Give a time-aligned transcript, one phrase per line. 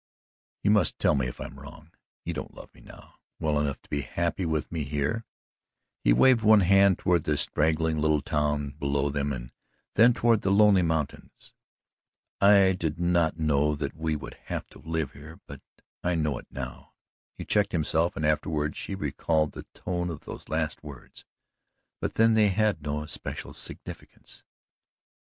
[0.63, 1.91] "You must tell me if I am wrong.
[2.25, 5.25] You don't love me now well enough to be happy with me here"
[6.03, 9.51] he waved one hand toward the straggling little town below them and
[9.93, 11.53] then toward the lonely mountains
[12.41, 15.61] "I did not know that we would have to live here but
[16.03, 16.93] I know it now"
[17.37, 21.25] he checked himself, and afterward she recalled the tone of those last words,
[21.99, 24.41] but then they had no especial significance.